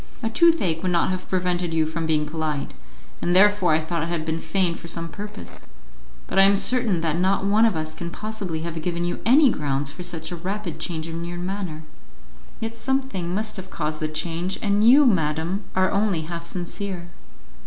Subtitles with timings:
[0.23, 2.73] A toothache would not have prevented you from being polite,
[3.21, 5.61] and therefore I thought it had been feigned for some purpose.
[6.25, 9.51] But I am certain that not one of us can possibly have given you any
[9.51, 11.83] grounds for such a rapid change in your manner."
[12.59, 17.09] "Yet something must have caused the change, and you, madam, are only half sincere."